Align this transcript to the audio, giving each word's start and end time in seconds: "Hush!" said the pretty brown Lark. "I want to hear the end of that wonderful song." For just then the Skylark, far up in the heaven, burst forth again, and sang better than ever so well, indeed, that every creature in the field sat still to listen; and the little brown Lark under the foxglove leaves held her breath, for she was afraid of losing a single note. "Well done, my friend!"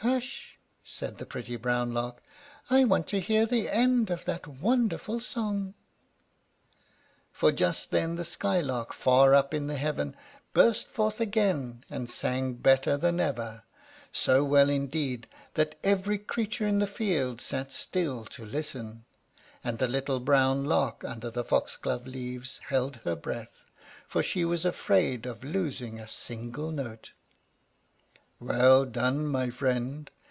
"Hush!" 0.03 0.57
said 0.83 1.19
the 1.19 1.27
pretty 1.27 1.55
brown 1.57 1.93
Lark. 1.93 2.23
"I 2.71 2.85
want 2.85 3.05
to 3.09 3.19
hear 3.19 3.45
the 3.45 3.69
end 3.69 4.09
of 4.09 4.25
that 4.25 4.47
wonderful 4.47 5.19
song." 5.19 5.75
For 7.31 7.51
just 7.51 7.91
then 7.91 8.15
the 8.15 8.25
Skylark, 8.25 8.93
far 8.93 9.35
up 9.35 9.53
in 9.53 9.67
the 9.67 9.77
heaven, 9.77 10.15
burst 10.53 10.87
forth 10.87 11.21
again, 11.21 11.83
and 11.87 12.09
sang 12.09 12.55
better 12.55 12.97
than 12.97 13.19
ever 13.19 13.61
so 14.11 14.43
well, 14.43 14.71
indeed, 14.71 15.27
that 15.53 15.77
every 15.83 16.17
creature 16.17 16.65
in 16.65 16.79
the 16.79 16.87
field 16.87 17.39
sat 17.39 17.71
still 17.71 18.25
to 18.25 18.43
listen; 18.43 19.05
and 19.63 19.77
the 19.77 19.87
little 19.87 20.19
brown 20.19 20.65
Lark 20.65 21.03
under 21.03 21.29
the 21.29 21.43
foxglove 21.43 22.07
leaves 22.07 22.59
held 22.69 22.95
her 23.03 23.15
breath, 23.15 23.69
for 24.07 24.23
she 24.23 24.43
was 24.45 24.65
afraid 24.65 25.27
of 25.27 25.43
losing 25.43 25.99
a 25.99 26.07
single 26.09 26.71
note. 26.71 27.11
"Well 28.43 28.85
done, 28.85 29.27
my 29.27 29.51
friend!" 29.51 30.09